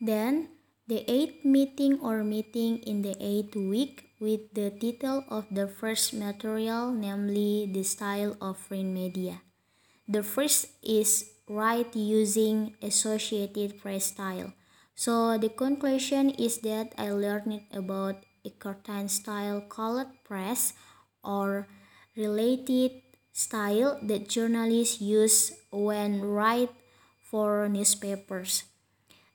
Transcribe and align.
Then, 0.00 0.48
the 0.86 1.02
eighth 1.10 1.44
meeting 1.44 1.98
or 2.00 2.22
meeting 2.22 2.78
in 2.84 3.02
the 3.02 3.16
eighth 3.18 3.56
week 3.56 4.10
with 4.20 4.54
the 4.54 4.70
title 4.70 5.24
of 5.28 5.46
the 5.50 5.66
first 5.66 6.14
material, 6.14 6.92
namely 6.92 7.68
the 7.72 7.82
style 7.82 8.36
of 8.40 8.60
print 8.68 8.92
media. 8.92 9.42
The 10.06 10.22
first 10.22 10.70
is 10.82 11.32
write 11.48 11.96
using 11.96 12.76
Associated 12.82 13.80
Press 13.80 14.14
style. 14.14 14.52
So 14.94 15.36
the 15.38 15.50
conclusion 15.50 16.30
is 16.30 16.58
that 16.62 16.94
I 16.96 17.10
learned 17.10 17.66
about 17.72 18.24
a 18.44 18.50
curtain 18.50 19.08
style 19.08 19.60
colored 19.60 20.12
press 20.24 20.72
or 21.24 21.66
related 22.16 23.02
style 23.32 23.98
that 24.02 24.28
journalists 24.28 25.00
use 25.00 25.52
when 25.70 26.22
write 26.22 26.72
for 27.20 27.68
newspapers. 27.68 28.64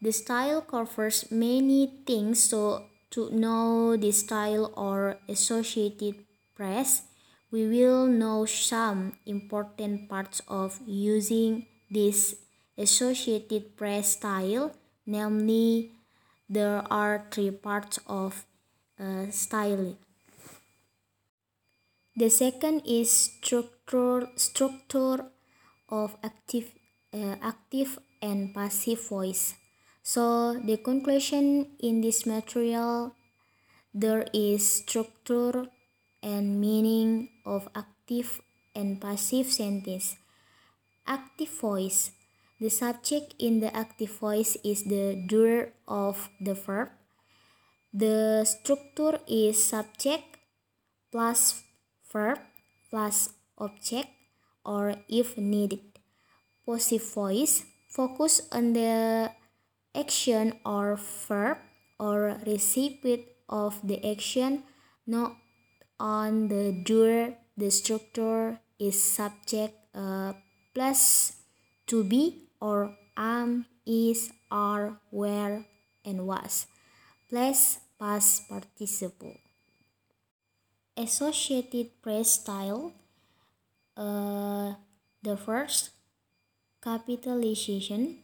The 0.00 0.12
style 0.12 0.62
covers 0.62 1.30
many 1.30 2.02
things 2.06 2.44
so 2.44 2.86
to 3.10 3.30
know 3.30 3.96
the 3.96 4.12
style 4.12 4.72
or 4.76 5.18
associated 5.28 6.24
press 6.54 7.02
we 7.50 7.66
will 7.66 8.06
know 8.06 8.44
some 8.44 9.16
important 9.24 10.08
parts 10.08 10.42
of 10.48 10.78
using 10.86 11.64
this 11.90 12.36
associated 12.76 13.74
press 13.74 14.12
style. 14.12 14.76
Namely 15.06 15.92
there 16.48 16.84
are 16.92 17.24
three 17.30 17.50
parts 17.50 17.98
of 18.06 18.44
uh, 19.00 19.30
style 19.30 19.96
the 22.18 22.28
second 22.28 22.82
is 22.84 23.10
structure 23.14 24.26
structure 24.34 25.30
of 25.88 26.16
active 26.24 26.72
uh, 27.14 27.36
active 27.40 27.98
and 28.20 28.52
passive 28.52 29.00
voice 29.08 29.54
so 30.12 30.24
the 30.68 30.76
conclusion 30.88 31.76
in 31.88 32.00
this 32.00 32.24
material 32.24 33.12
there 33.92 34.24
is 34.32 34.64
structure 34.80 35.68
and 36.22 36.60
meaning 36.60 37.28
of 37.44 37.68
active 37.74 38.40
and 38.74 39.00
passive 39.00 39.52
sentence 39.60 40.16
active 41.06 41.52
voice 41.60 42.12
the 42.58 42.70
subject 42.70 43.38
in 43.38 43.60
the 43.62 43.70
active 43.70 44.10
voice 44.18 44.58
is 44.66 44.82
the 44.82 45.14
doer 45.14 45.70
of 45.86 46.28
the 46.42 46.54
verb. 46.54 46.90
The 47.94 48.42
structure 48.44 49.22
is 49.30 49.62
subject 49.62 50.42
plus 51.14 51.62
verb 52.10 52.42
plus 52.90 53.30
object 53.58 54.10
or 54.66 54.98
if 55.08 55.38
needed. 55.38 56.02
Passive 56.66 57.06
voice 57.14 57.62
focus 57.86 58.42
on 58.50 58.74
the 58.74 59.30
action 59.98 60.54
or 60.64 60.96
verb 61.26 61.58
or 61.98 62.38
recipient 62.46 63.26
of 63.48 63.80
the 63.82 63.98
action 64.06 64.62
not 65.06 65.34
on 65.98 66.46
the 66.48 66.70
doer 66.84 67.34
the 67.56 67.70
structure 67.70 68.60
is 68.78 68.94
subject 69.02 69.74
uh, 69.94 70.32
plus 70.72 71.34
to 71.86 72.04
be 72.04 72.48
or 72.60 72.94
am, 73.16 73.66
is, 73.86 74.30
are, 74.50 75.00
were, 75.10 75.64
and 76.04 76.26
was. 76.26 76.66
Plus 77.28 77.78
past 77.98 78.48
participle. 78.48 79.34
Associated 80.96 82.00
press 82.02 82.40
style. 82.40 82.92
Uh, 83.96 84.74
the 85.22 85.36
first 85.36 85.90
capitalization. 86.82 88.22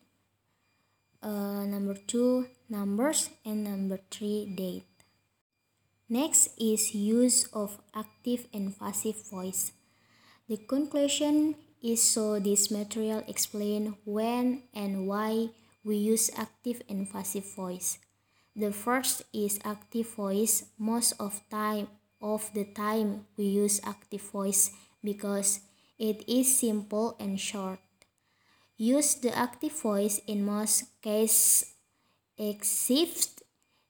Uh, 1.25 1.65
number 1.65 1.97
two 1.97 2.45
numbers 2.69 3.31
and 3.49 3.65
number 3.65 3.99
three 4.13 4.45
date. 4.45 4.85
Next 6.07 6.53
is 6.61 6.93
use 6.95 7.49
of 7.57 7.81
active 7.97 8.45
and 8.53 8.79
passive 8.79 9.17
voice. 9.33 9.73
The 10.53 10.59
conclusion 10.59 11.57
is 11.81 12.05
so 12.05 12.39
this 12.39 12.71
material 12.71 13.25
explain 13.27 13.97
when 14.05 14.69
and 14.77 15.09
why 15.09 15.49
we 15.81 15.97
use 15.97 16.29
active 16.37 16.83
and 16.93 17.09
passive 17.09 17.49
voice. 17.57 17.97
The 18.55 18.71
first 18.71 19.25
is 19.33 19.59
active 19.65 20.13
voice. 20.13 20.69
Most 20.77 21.17
of 21.19 21.41
time 21.49 21.89
of 22.21 22.53
the 22.53 22.69
time 22.69 23.25
we 23.41 23.49
use 23.49 23.81
active 23.81 24.29
voice 24.29 24.77
because 25.01 25.65
it 25.97 26.21
is 26.29 26.53
simple 26.53 27.17
and 27.19 27.41
short. 27.41 27.81
Use 28.85 29.17
the 29.17 29.33
active 29.33 29.73
voice 29.81 30.21
in 30.29 30.45
most 30.45 31.01
cases 31.01 31.73
except 32.37 33.41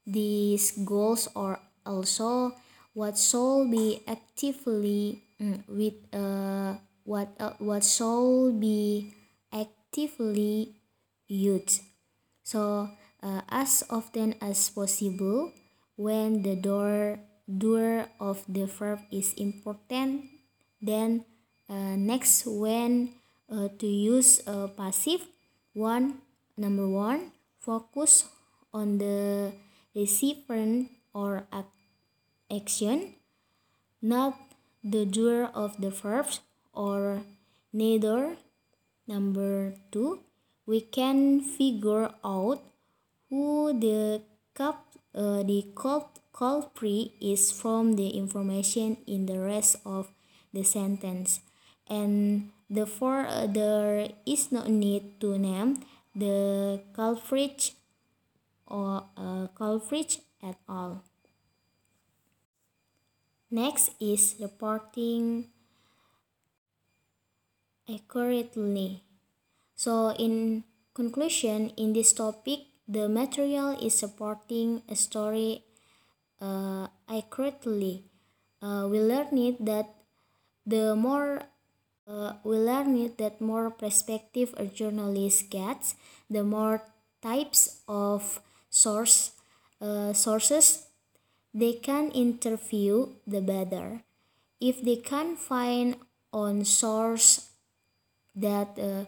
these 0.07 0.71
goals 0.87 1.27
or 1.35 1.59
also 1.83 2.55
what 2.95 3.19
shall 3.19 3.67
be 3.67 4.07
actively 4.07 5.27
mm, 5.43 5.67
with 5.67 5.99
a 6.15 6.79
what, 7.03 7.35
uh, 7.43 7.59
what 7.59 7.83
should 7.83 8.61
be 8.61 9.11
actively 9.51 10.79
used. 11.27 11.83
So, 12.45 12.89
uh, 13.21 13.43
as 13.51 13.83
often 13.91 14.37
as 14.41 14.71
possible, 14.71 15.51
when 15.97 16.47
the 16.47 16.55
door 16.55 17.19
door 17.51 18.07
of 18.21 18.47
the 18.47 18.71
verb 18.71 19.01
is 19.11 19.35
important, 19.35 20.31
then 20.81 21.27
uh, 21.69 21.99
next 21.99 22.47
when 22.47 23.19
uh, 23.55 23.69
to 23.79 23.87
use 23.87 24.43
a 24.47 24.67
passive 24.67 25.23
one 25.75 26.19
number 26.59 26.89
one 26.91 27.31
focus 27.63 28.27
on 28.75 28.99
the 28.99 29.55
recipient 29.95 30.91
or 31.15 31.47
action 32.51 33.15
not 34.03 34.35
the 34.85 35.07
doer 35.07 35.49
of 35.55 35.81
the 35.81 35.89
verbs 35.89 36.41
or 36.75 37.23
neither. 37.73 38.37
Number 39.09 39.75
two, 39.91 40.21
we 40.67 40.81
can 40.81 41.41
figure 41.41 42.13
out 42.25 42.61
who 43.31 43.73
the 43.73 44.23
cup 44.55 44.93
uh, 45.15 45.43
the 45.43 45.65
cult 45.75 46.21
culprit 46.33 47.13
is 47.21 47.53
from 47.53 47.97
the 47.97 48.11
information 48.19 48.99
in 49.07 49.27
the 49.27 49.39
rest 49.39 49.77
of 49.87 50.11
the 50.53 50.65
sentence 50.65 51.41
and 51.89 52.51
therefore 52.69 53.27
uh, 53.27 53.47
there 53.47 54.09
is 54.27 54.53
no 54.53 54.65
need 54.67 55.21
to 55.21 55.39
name 55.39 55.83
the 56.15 56.81
culprit 56.93 57.73
or 58.67 59.05
uh, 59.17 59.47
culprit 59.55 60.21
at 60.43 60.57
all. 60.69 61.03
Next 63.51 63.93
is 64.01 64.35
reporting 64.41 65.47
accurately. 67.89 69.03
So, 69.77 70.11
in 70.11 70.65
conclusion, 70.95 71.71
in 71.77 71.93
this 71.93 72.13
topic, 72.13 72.61
the 72.89 73.09
material 73.09 73.77
is 73.81 73.95
supporting 73.95 74.83
a 74.89 74.97
story 74.97 75.65
uh, 76.41 76.89
accurately. 77.09 78.05
Uh, 78.63 78.89
we 78.91 79.01
learned 79.01 79.59
that 79.61 79.95
the 80.67 80.97
more 80.97 81.43
uh, 82.07 82.35
we 82.45 82.57
learned 82.59 83.17
that 83.19 83.41
more 83.41 83.71
perspective 83.71 84.55
a 84.57 84.67
journalist 84.67 85.51
gets, 85.51 85.95
the 86.31 86.45
more 86.45 86.83
types 87.23 87.81
of 87.89 88.41
source 88.71 89.33
uh, 89.81 90.13
sources 90.13 90.87
they 91.55 91.73
can 91.75 92.11
interview, 92.11 93.15
the 93.27 93.41
better. 93.41 94.03
If 94.61 94.83
they 94.83 94.97
can 94.97 95.37
find 95.37 95.97
on 96.33 96.65
source 96.65 97.51
that 98.35 98.79
uh, 98.79 99.07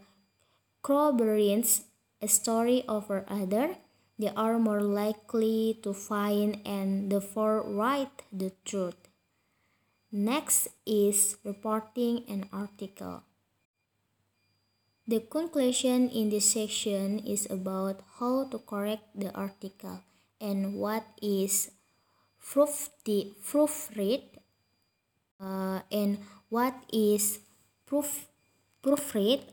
corroborates 0.82 1.82
a 2.22 2.28
story 2.28 2.84
over 2.88 3.24
other, 3.28 3.76
they 4.18 4.30
are 4.36 4.58
more 4.58 4.80
likely 4.82 5.78
to 5.82 5.92
find 5.92 6.60
and 6.66 7.10
therefore 7.10 7.62
write 7.62 8.22
the 8.32 8.52
truth. 8.64 9.05
Next 10.16 10.72
is 10.88 11.36
reporting 11.44 12.24
an 12.24 12.48
article. 12.48 13.20
The 15.06 15.20
conclusion 15.20 16.08
in 16.08 16.30
this 16.30 16.56
section 16.56 17.20
is 17.20 17.44
about 17.52 18.00
how 18.16 18.48
to 18.48 18.56
correct 18.64 19.12
the 19.12 19.28
article 19.36 20.00
and 20.40 20.80
what 20.80 21.04
is 21.20 21.68
proof 22.40 22.88
proofread 23.44 24.40
uh, 25.36 25.84
and 25.92 26.24
what 26.48 26.72
is 26.88 27.44
proof 27.84 28.24
proofread 28.80 29.52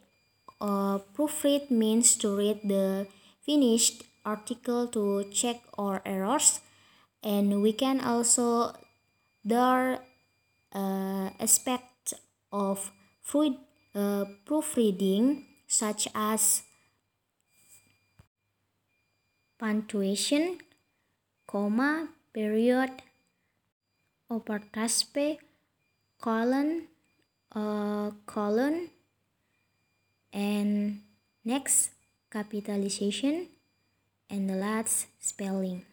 uh, 0.64 1.04
proofread 1.12 1.72
means 1.72 2.16
to 2.24 2.38
read 2.38 2.64
the 2.64 3.06
finished 3.44 4.08
article 4.24 4.88
to 4.88 5.28
check 5.28 5.60
our 5.78 6.00
errors 6.06 6.62
and 7.22 7.62
we 7.62 7.74
can 7.76 8.00
also 8.00 8.72
there 9.44 10.00
uh, 10.74 11.30
aspect 11.40 12.14
of 12.52 12.92
fruit, 13.22 13.58
uh, 13.96 14.26
proofreading 14.46 15.46
such 15.68 16.08
as 16.14 16.64
punctuation, 19.58 20.58
comma, 21.48 22.10
period, 22.34 22.90
apostrophe, 24.30 25.40
colon, 26.20 26.88
uh, 27.56 28.12
colon, 28.26 28.90
and 30.34 31.02
next 31.46 31.92
capitalization, 32.32 33.48
and 34.30 34.50
the 34.50 34.56
last 34.56 35.08
spelling. 35.20 35.86